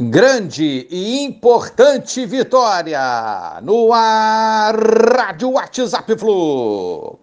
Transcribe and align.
Grande 0.00 0.86
e 0.90 1.22
importante 1.22 2.24
vitória 2.24 3.60
no 3.60 3.92
ar, 3.92 4.74
Rádio 4.74 5.50
WhatsApp 5.50 6.16
Flu. 6.16 7.18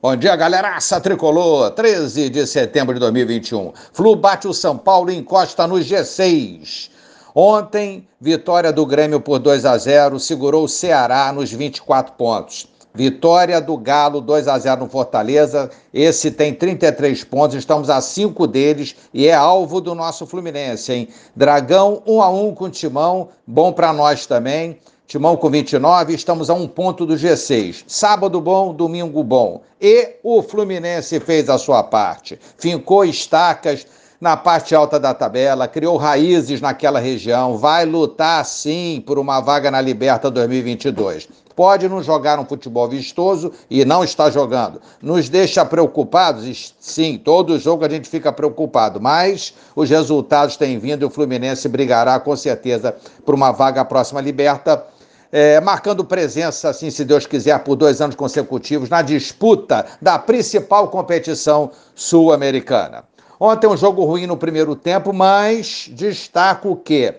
Bom 0.00 0.16
dia, 0.16 0.34
galeraça 0.34 0.98
tricolor. 0.98 1.72
13 1.72 2.30
de 2.30 2.46
setembro 2.46 2.94
de 2.94 3.00
2021. 3.00 3.70
Flu 3.92 4.16
bate 4.16 4.48
o 4.48 4.54
São 4.54 4.78
Paulo 4.78 5.10
e 5.10 5.16
encosta 5.16 5.66
no 5.66 5.74
G6. 5.74 6.90
Ontem, 7.34 8.08
vitória 8.18 8.72
do 8.72 8.86
Grêmio 8.86 9.20
por 9.20 9.38
2 9.40 9.66
a 9.66 9.76
0, 9.76 10.18
segurou 10.18 10.64
o 10.64 10.68
Ceará 10.68 11.30
nos 11.34 11.52
24 11.52 12.14
pontos. 12.14 12.66
Vitória 12.94 13.60
do 13.60 13.76
Galo 13.76 14.20
2 14.20 14.48
a 14.48 14.58
0 14.58 14.82
no 14.82 14.88
Fortaleza. 14.88 15.70
Esse 15.92 16.30
tem 16.30 16.54
33 16.54 17.24
pontos, 17.24 17.56
estamos 17.56 17.90
a 17.90 18.00
5 18.00 18.46
deles 18.46 18.96
e 19.12 19.26
é 19.26 19.34
alvo 19.34 19.80
do 19.80 19.94
nosso 19.94 20.26
Fluminense, 20.26 20.92
hein? 20.92 21.08
Dragão 21.34 22.02
1 22.06 22.22
a 22.22 22.28
1 22.28 22.54
com 22.54 22.70
Timão, 22.70 23.28
bom 23.46 23.72
para 23.72 23.92
nós 23.92 24.26
também. 24.26 24.78
Timão 25.06 25.38
com 25.38 25.48
29, 25.48 26.12
estamos 26.12 26.50
a 26.50 26.54
um 26.54 26.68
ponto 26.68 27.06
do 27.06 27.14
G6. 27.14 27.84
Sábado 27.86 28.42
bom, 28.42 28.74
domingo 28.74 29.24
bom. 29.24 29.62
E 29.80 30.16
o 30.22 30.42
Fluminense 30.42 31.18
fez 31.18 31.48
a 31.48 31.56
sua 31.56 31.82
parte. 31.82 32.38
Fincou 32.58 33.06
estacas 33.06 33.86
na 34.20 34.36
parte 34.36 34.74
alta 34.74 34.98
da 34.98 35.14
tabela, 35.14 35.68
criou 35.68 35.96
raízes 35.96 36.60
naquela 36.60 36.98
região, 36.98 37.56
vai 37.56 37.84
lutar 37.84 38.44
sim 38.44 39.02
por 39.06 39.18
uma 39.18 39.40
vaga 39.40 39.70
na 39.70 39.80
Liberta 39.80 40.30
2022 40.30 41.28
pode 41.58 41.88
não 41.88 42.00
jogar 42.00 42.38
um 42.38 42.44
futebol 42.44 42.86
vistoso 42.88 43.50
e 43.68 43.84
não 43.84 44.04
está 44.04 44.30
jogando. 44.30 44.80
Nos 45.02 45.28
deixa 45.28 45.64
preocupados? 45.64 46.72
Sim, 46.78 47.18
todo 47.18 47.58
jogo 47.58 47.84
a 47.84 47.88
gente 47.88 48.08
fica 48.08 48.32
preocupado, 48.32 49.00
mas 49.00 49.52
os 49.74 49.90
resultados 49.90 50.56
têm 50.56 50.78
vindo 50.78 51.02
e 51.02 51.04
o 51.04 51.10
Fluminense 51.10 51.68
brigará 51.68 52.20
com 52.20 52.36
certeza 52.36 52.94
por 53.26 53.34
uma 53.34 53.50
vaga 53.50 53.84
próxima 53.84 54.20
liberta. 54.20 54.84
É, 55.32 55.60
marcando 55.60 56.04
presença, 56.04 56.68
assim, 56.68 56.90
se 56.90 57.04
Deus 57.04 57.26
quiser, 57.26 57.58
por 57.64 57.74
dois 57.74 58.00
anos 58.00 58.14
consecutivos 58.14 58.88
na 58.88 59.02
disputa 59.02 59.84
da 60.00 60.16
principal 60.16 60.86
competição 60.86 61.72
sul-americana. 61.92 63.02
Ontem 63.40 63.68
um 63.68 63.76
jogo 63.76 64.04
ruim 64.04 64.26
no 64.26 64.36
primeiro 64.36 64.74
tempo, 64.74 65.12
mas 65.12 65.88
destaco 65.92 66.74
que 66.74 67.14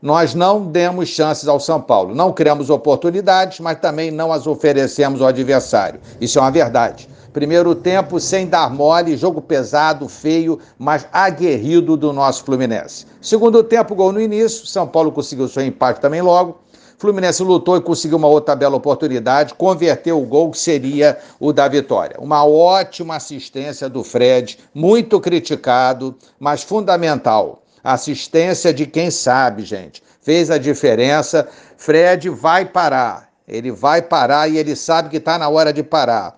nós 0.00 0.32
não 0.32 0.64
demos 0.64 1.08
chances 1.08 1.48
ao 1.48 1.58
São 1.58 1.80
Paulo. 1.80 2.14
Não 2.14 2.32
criamos 2.32 2.70
oportunidades, 2.70 3.58
mas 3.58 3.80
também 3.80 4.12
não 4.12 4.32
as 4.32 4.46
oferecemos 4.46 5.20
ao 5.20 5.26
adversário. 5.26 5.98
Isso 6.20 6.38
é 6.38 6.42
uma 6.42 6.52
verdade. 6.52 7.08
Primeiro 7.32 7.74
tempo 7.74 8.20
sem 8.20 8.46
dar 8.46 8.70
mole, 8.72 9.16
jogo 9.16 9.42
pesado, 9.42 10.08
feio, 10.08 10.60
mas 10.78 11.06
aguerrido 11.12 11.96
do 11.96 12.12
nosso 12.12 12.44
Fluminense. 12.44 13.04
Segundo 13.20 13.64
tempo, 13.64 13.94
gol 13.94 14.12
no 14.12 14.20
início, 14.20 14.66
São 14.66 14.86
Paulo 14.86 15.10
conseguiu 15.10 15.48
seu 15.48 15.66
empate 15.66 16.00
também 16.00 16.22
logo. 16.22 16.60
Fluminense 16.98 17.42
lutou 17.42 17.76
e 17.76 17.80
conseguiu 17.80 18.16
uma 18.16 18.28
outra 18.28 18.56
bela 18.56 18.76
oportunidade, 18.76 19.54
converteu 19.54 20.20
o 20.20 20.26
gol 20.26 20.50
que 20.50 20.58
seria 20.58 21.18
o 21.38 21.52
da 21.52 21.68
vitória. 21.68 22.16
Uma 22.18 22.44
ótima 22.44 23.16
assistência 23.16 23.88
do 23.88 24.02
Fred, 24.02 24.58
muito 24.74 25.20
criticado, 25.20 26.16
mas 26.38 26.62
fundamental 26.62 27.62
Assistência 27.86 28.74
de 28.74 28.84
quem 28.84 29.12
sabe, 29.12 29.62
gente. 29.62 30.02
Fez 30.20 30.50
a 30.50 30.58
diferença. 30.58 31.48
Fred 31.76 32.28
vai 32.28 32.64
parar. 32.64 33.30
Ele 33.46 33.70
vai 33.70 34.02
parar 34.02 34.50
e 34.50 34.58
ele 34.58 34.74
sabe 34.74 35.08
que 35.08 35.18
está 35.18 35.38
na 35.38 35.48
hora 35.48 35.72
de 35.72 35.84
parar. 35.84 36.36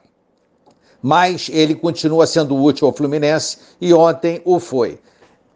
Mas 1.01 1.49
ele 1.51 1.75
continua 1.75 2.27
sendo 2.27 2.55
útil 2.55 2.87
ao 2.87 2.93
Fluminense 2.93 3.57
e 3.81 3.95
ontem 3.95 4.43
o 4.45 4.61
foi. 4.61 5.01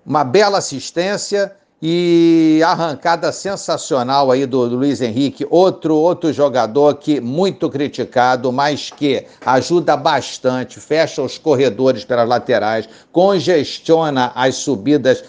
Uma 0.06 0.25
bela 0.25 0.56
assistência 0.56 1.55
e 1.84 2.62
arrancada 2.64 3.33
sensacional 3.33 4.30
aí 4.30 4.47
do, 4.47 4.61
Luiz 4.66 5.00
Henrique, 5.00 5.45
outro 5.51 5.96
outro 5.96 6.33
jogador 6.33 6.95
que 6.95 7.20
muito 7.20 7.68
criticado, 7.68 8.52
mas 8.52 8.90
que 8.90 9.27
ajuda 9.45 9.96
bastante, 9.96 10.79
fecha 10.79 11.20
os 11.20 11.39
corredores 11.39 12.05
pelas 12.05 12.29
laterais, 12.29 12.89
congestiona 13.11 14.30
as 14.36 14.55
subidas 14.55 15.24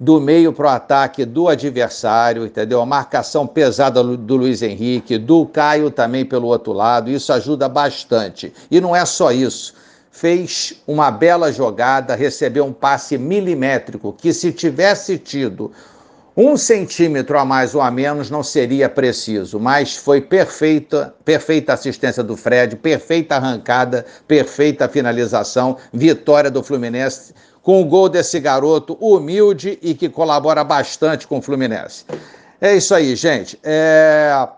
do 0.00 0.20
meio 0.20 0.52
para 0.52 0.66
o 0.66 0.70
ataque 0.70 1.24
do 1.24 1.46
adversário, 1.46 2.44
entendeu? 2.44 2.80
A 2.80 2.86
marcação 2.86 3.46
pesada 3.46 4.02
do 4.02 4.36
Luiz 4.36 4.60
Henrique, 4.60 5.16
do 5.16 5.46
Caio 5.46 5.88
também 5.92 6.24
pelo 6.24 6.48
outro 6.48 6.72
lado, 6.72 7.08
isso 7.08 7.32
ajuda 7.32 7.68
bastante. 7.68 8.52
E 8.68 8.80
não 8.80 8.96
é 8.96 9.04
só 9.04 9.30
isso. 9.30 9.72
Fez 10.12 10.74
uma 10.86 11.10
bela 11.10 11.50
jogada, 11.50 12.14
recebeu 12.14 12.64
um 12.64 12.72
passe 12.72 13.18
milimétrico 13.18 14.12
que, 14.12 14.32
se 14.32 14.52
tivesse 14.52 15.18
tido 15.18 15.72
um 16.36 16.56
centímetro 16.56 17.38
a 17.38 17.44
mais 17.44 17.74
ou 17.74 17.80
a 17.80 17.90
menos 17.90 18.30
não 18.30 18.42
seria 18.42 18.88
preciso, 18.88 19.58
mas 19.58 19.96
foi 19.96 20.20
perfeita, 20.20 21.14
perfeita 21.24 21.72
assistência 21.72 22.22
do 22.22 22.36
Fred, 22.36 22.76
perfeita 22.76 23.36
arrancada, 23.36 24.06
perfeita 24.28 24.88
finalização, 24.88 25.76
vitória 25.92 26.50
do 26.50 26.62
Fluminense 26.62 27.34
com 27.62 27.80
o 27.80 27.84
gol 27.84 28.08
desse 28.08 28.40
garoto 28.40 28.94
humilde 29.00 29.78
e 29.82 29.94
que 29.94 30.08
colabora 30.08 30.64
bastante 30.64 31.26
com 31.26 31.38
o 31.38 31.42
Fluminense. 31.42 32.04
É 32.60 32.74
isso 32.74 32.94
aí, 32.94 33.14
gente. 33.14 33.58
É... 33.62 34.48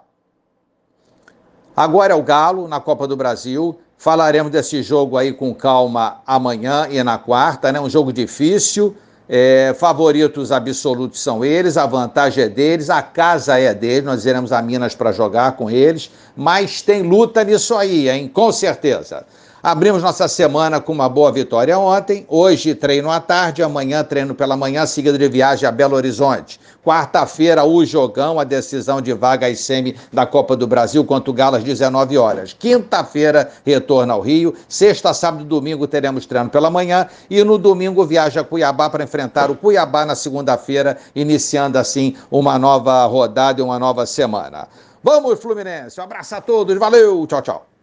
Agora 1.76 2.12
é 2.12 2.16
o 2.16 2.22
Galo 2.22 2.69
na 2.69 2.81
Copa 2.81 3.06
do 3.06 3.16
Brasil. 3.16 3.78
Falaremos 3.97 4.53
desse 4.53 4.82
jogo 4.82 5.16
aí 5.16 5.32
com 5.32 5.55
calma 5.55 6.21
amanhã 6.27 6.87
e 6.91 7.03
na 7.03 7.16
quarta, 7.19 7.72
né? 7.72 7.81
Um 7.81 7.88
jogo 7.88 8.12
difícil. 8.12 8.97
É, 9.27 9.75
favoritos 9.78 10.53
absolutos 10.53 11.22
são 11.22 11.43
eles, 11.43 11.78
a 11.78 11.87
vantagem 11.87 12.44
é 12.44 12.49
deles, 12.49 12.91
a 12.91 13.00
casa 13.00 13.59
é 13.59 13.72
deles, 13.72 14.05
nós 14.05 14.27
iremos 14.27 14.53
a 14.53 14.60
Minas 14.60 14.94
para 14.94 15.12
jogar 15.12 15.53
com 15.53 15.71
eles, 15.71 16.10
mas 16.37 16.82
tem 16.82 17.03
luta 17.03 17.43
nisso 17.43 17.75
aí, 17.75 18.10
hein? 18.10 18.28
Com 18.28 18.53
certeza. 18.53 19.25
Abrimos 19.64 20.02
nossa 20.02 20.28
semana 20.28 20.78
com 20.78 20.92
uma 20.92 21.08
boa 21.08 21.32
vitória 21.32 21.78
ontem. 21.78 22.26
Hoje, 22.28 22.75
treino 22.75 23.10
à 23.10 23.19
tarde. 23.19 23.62
Amanhã, 23.62 24.04
treino 24.04 24.34
pela 24.34 24.58
manhã, 24.58 24.84
seguido 24.84 25.16
de 25.16 25.26
viagem 25.26 25.66
a 25.66 25.72
Belo 25.72 25.97
Horizonte. 25.97 26.60
Quarta-feira, 26.84 27.64
o 27.64 27.82
jogão, 27.82 28.38
a 28.38 28.44
decisão 28.44 29.00
de 29.00 29.14
vaga 29.14 29.48
e 29.48 29.56
semi 29.56 29.97
da 30.12 30.26
Copa 30.26 30.54
do 30.54 30.66
Brasil 30.66 31.02
contra 31.02 31.30
o 31.30 31.32
Galo 31.32 31.56
às 31.56 31.64
19 31.64 32.19
horas. 32.19 32.52
Quinta-feira, 32.52 33.50
retorno 33.64 34.12
ao 34.12 34.20
Rio. 34.20 34.54
Sexta, 34.69 35.14
sábado 35.14 35.44
e 35.44 35.47
domingo 35.47 35.86
teremos 35.86 36.26
treino 36.26 36.50
pela 36.50 36.70
manhã. 36.70 37.08
E 37.31 37.42
no 37.42 37.56
domingo, 37.56 38.04
viaja 38.04 38.42
a 38.42 38.44
Cuiabá 38.44 38.91
para 38.91 39.04
enfrentar 39.04 39.50
o 39.50 39.56
Cuiabá 39.56 40.04
na 40.04 40.14
segunda-feira, 40.14 40.98
iniciando 41.16 41.78
assim 41.78 42.14
uma 42.31 42.58
nova 42.58 43.06
rodada 43.06 43.62
e 43.62 43.64
uma 43.64 43.78
nova 43.78 44.04
semana. 44.04 44.69
Vamos, 45.02 45.41
Fluminense. 45.41 45.98
Um 45.98 46.04
abraço 46.04 46.34
a 46.34 46.42
todos. 46.42 46.76
Valeu. 46.76 47.26
Tchau, 47.26 47.41
tchau. 47.41 47.73